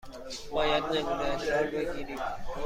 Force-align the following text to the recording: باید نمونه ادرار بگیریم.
باید 0.51 0.83
نمونه 0.83 1.21
ادرار 1.23 1.63
بگیریم. 1.65 2.19